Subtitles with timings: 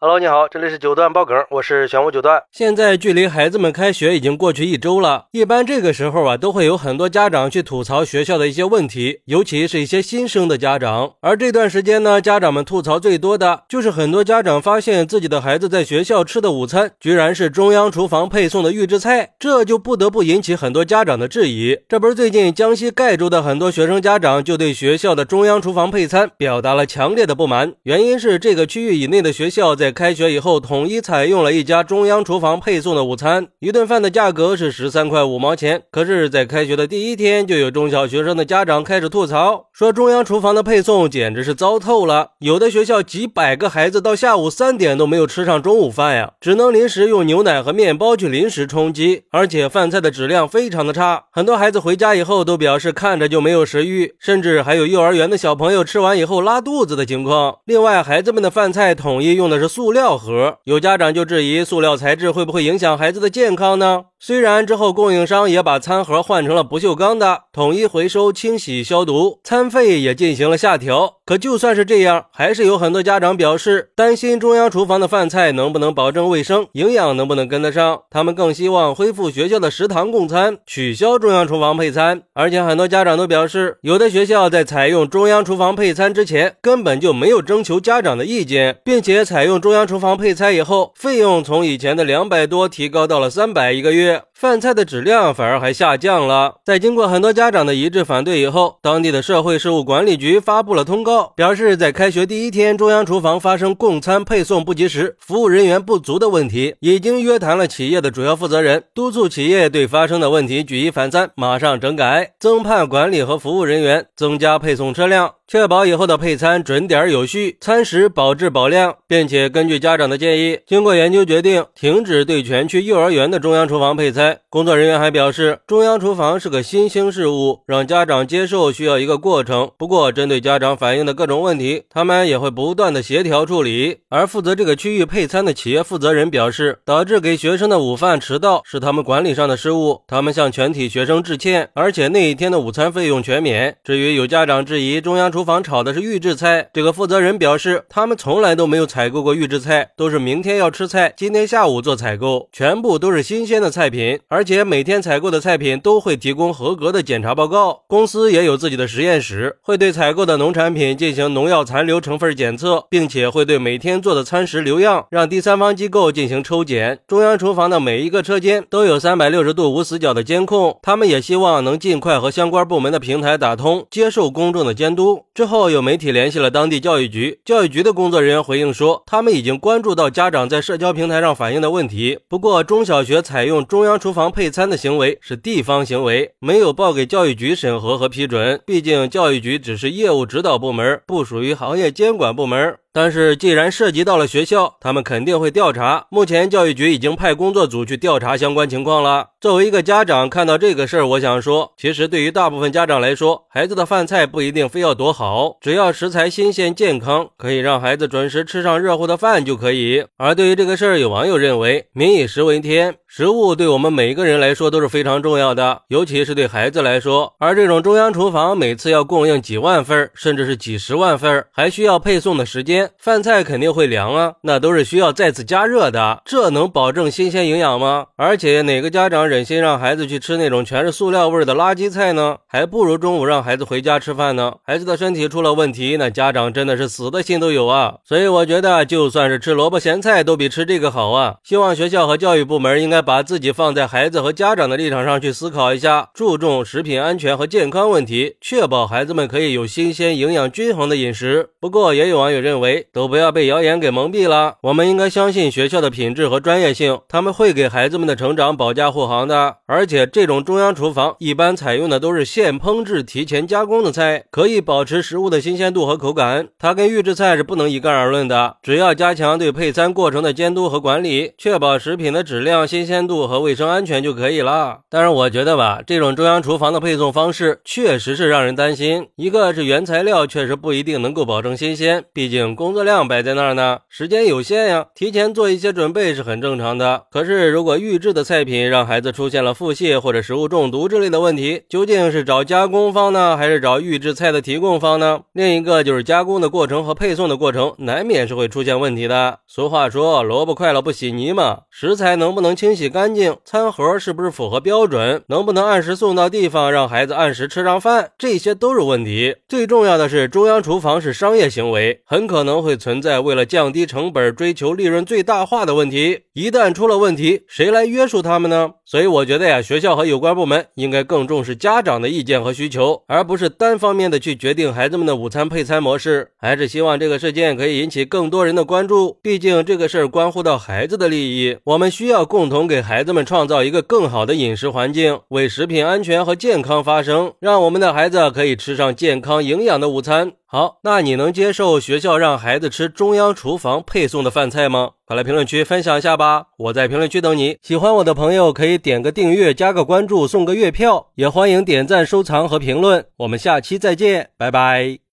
[0.00, 2.40] Hello，你好，这里是九段爆梗，我是玄武九段。
[2.52, 11.14] 现在距离孩子们开学已经过去一周了，一般这个时候啊，都会有很多家长去吐槽学校的一些问题，尤其是一些新生的家长。
[11.20, 21.76] 而这段时间呢，家长们吐槽最多的就是很多家长发现自己的孩子在学校吃的午餐居然是中央厨房配送的预制菜，这就不得不引起很多家长的质疑。
[21.88, 35.82] 这不是最近江西赣州的很多学生家长就对学校的中央厨房配餐表达了强烈的不满，原因是这个区域以内的学校在开学以后，统一采用了一家中央厨房配送的午餐，一顿饭的价格是十三块五毛钱。
[35.90, 42.30] 可是，在开学的第一天，就有中小学生的家长开始吐槽，说中央厨房的配送简直是糟透了。
[42.40, 51.24] 有的学校几百个孩子到下午三点都没有吃上中午饭呀，只能临时用牛奶和面包去临时充饥，而且饭菜的质量非常的差。
[51.30, 57.58] 很多孩子回家以后都表示看着就没有食欲，甚至还有幼儿园的小朋友吃完以后拉肚子的情况。
[57.64, 60.18] 另外，孩子们的饭菜统一用的是塑料。
[60.18, 64.06] 盒有家长就质疑塑料材质会不会影响孩子的健康呢？
[64.20, 71.18] 虽然之后供应商也把餐盒换成了不锈钢的，统一回收、清洗、消毒，餐费也进行了下调。
[71.24, 78.00] 可就算是这样，还是有很多家长表示担心中央厨房的饭菜能不能保证卫生、营养能不能跟得上。
[78.10, 82.22] 他们更希望恢复学校的食堂供餐，取消中央厨房配餐。
[82.32, 94.07] 而且很多家长都表示，有的学校在采用中央厨房配餐之前，根本就没有征求家长的意见，并且采用中央厨房配餐以后，费用从以前的两百多提高到了三百一个月。
[94.08, 96.58] 些饭菜的质量反而还下降了。
[96.64, 115.34] 在经过很多家长的一致反对以后，当地的社会事务管理局发布了通告，表示在开学第一天，中央厨房发生供餐配送不及时、服务人员不足的问题，已经约谈了企业的主要负责人，督促企业对发生的问题举一反三，马上整改，增派管理和服务人员，增加配送车辆。
[115.48, 124.27] 确保以后的配餐准点有序，餐食保质保量，并且根据家长的建议，经过研究决定停止对全区幼儿园的中央厨房配餐。
[124.50, 129.70] 工作人员还表示，中央厨房是个新兴事物，让家长接受需要一个过程。
[129.78, 134.00] 不过，针对家长反映的各种问题，他们也会不断的协调处理。
[134.10, 143.74] 而负责这个区域配餐的企业负责人表示，导致给学生的午饭迟到是他们管理上的失误，他们向全体学生致歉，而且那一天的午餐费用全免。
[143.82, 157.82] 至于有家长质疑中央厨，厨房炒的是预制菜，这个负责人表示，他们从来都没有采购过预制菜，都是明天要吃菜，今天下午做采购，全部都是新鲜的菜品，而且每天采购的菜品都会提供合格的检查报告。
[157.86, 166.98] 公司也有自己的实验室，会对采购的农产品进行农药残留成分检测，并且会对每天做的餐食留样，让第三方机构进行抽检。
[167.06, 175.24] 中央厨房的每一个车间都有三百六十度无死角的监控，他们也希望能尽快和相关部门的平台打通，接受公众的监督。
[175.34, 182.18] 之后有媒体联系了当地教育局，教育局的工作人员回应说，他们已经关注到家长在社交平台上反映的问题。
[182.28, 188.58] 不过，中小学采用中央厨厨房配餐的行为是地方行为，没有报给教育局审核和批准。
[188.64, 192.78] 毕竟，教育局只是业务指导部门，不属于行业监管部门。
[193.00, 196.08] 但是，既然涉及到了学校，他们肯定会调查。
[196.10, 199.28] 目前，教育局已经派工作组去调查相关情况了。
[199.40, 210.04] 作为一个家长，看到这个事儿，我想说，其实对于大部分家长来说，孩子的饭菜不一定非要多好，只要食材新鲜、健康，可以让孩子准时吃上热乎的饭就可以。
[210.16, 212.96] 而对于这个事儿，有网友认为，民以食为天。
[213.06, 217.32] 食物对我们每一个人来说都是非常重要的，尤其是对孩子来说。
[217.38, 228.06] 而这种中央厨房每次要供应几万份，甚至是几十万份，还需要配送的时间，饭菜肯定会凉啊，那都是需要再次加热的，这能保证新鲜营养吗？
[228.14, 232.36] 而且哪个家长忍心让孩子去吃那种全是塑料味的垃圾菜呢？
[232.46, 234.52] 还不如中午让孩子回家吃饭呢。
[234.64, 237.96] 孩子的身体出了问题，那家长真的是死的心都有啊。
[238.04, 241.36] 所以我觉得，就算是吃萝卜咸菜，都比吃这个好啊。
[241.42, 242.98] 希望学校和教育部门应该。
[243.08, 251.50] 把自己放在孩子和家长的立场上去思考一下，注重食品安全和健康问题，确保孩子们可以有新鲜、营养均衡的饮食。
[251.58, 259.56] 不过，也有网友认为，都不要被谣言给蒙蔽了，我们应该相信学校的品质和专业性，他们会给孩子们的成长保驾护航的。
[259.66, 266.48] 而且，这种中央厨房一般采用的都是现烹制、提前加工的菜，可以保持食物的新鲜度和口感。
[266.58, 268.56] 它跟预制菜是不能一概而论的。
[268.60, 272.88] 只要加强对配餐过程的监督和管理，确保食品的质量、新鲜。
[272.88, 274.78] 鲜度和卫生安全就可以了。
[274.88, 279.06] 但是我觉得吧，这种中央厨房的配送方式确实是让人担心。
[279.16, 287.04] 一个是原材料确实不一定能够保证新鲜，毕竟工作量摆在那儿呢，时间有限呀，提前做一些准备是很正常的。
[287.08, 295.20] 可是如果预制的菜品让孩子出现了腹泻或者食物中毒之类的问题，究竟是找加工方呢，还是找预制菜的提供方呢？
[295.34, 299.38] 另一个就是加工的过程和配送的过程，难免是会出现问题的。
[299.46, 309.36] 俗话说，萝卜快了不洗泥嘛，食材能不能清洗干净，餐盒是不是符合标准，能不能按时送到地方，让孩子按时吃上饭，这些都是问题。
[309.48, 316.22] 最重要的是，中央厨房是商业行为，很可能能会存在为了降低成本、追求利润最大化的问题。
[316.32, 318.70] 一旦出了问题，谁来约束他们呢？
[318.84, 326.30] 所以我觉得呀，学校和有关部门应该更重视家长的意见和需求，而不是单方面的去决定孩子们的午餐配餐模式。
[326.38, 331.58] 还是希望这个事件可以引起更多人的关注，毕竟这个事儿关乎到孩子的利益。
[331.64, 340.32] 我们需要共同给孩子们创造一个更好的饮食环境，为食品安全和健康发声，让我们的孩子可以吃上健康营养的午餐。
[340.50, 344.92] 好，那你能接受学校让孩子吃中央厨房配送的饭菜吗？
[345.04, 346.46] 快来评论区分享一下吧！
[346.58, 347.58] 我在评论区等你。
[347.62, 353.04] 喜欢我的朋友可以点个订阅、加个关注、送个月票，也欢迎点赞、收藏和评论。
[353.16, 354.98] 我们下期再见，拜拜。